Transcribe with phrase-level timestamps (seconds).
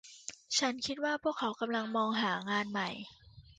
[0.57, 2.89] ฉันคิดว่าพวกเขากำลังมองหางานใหม่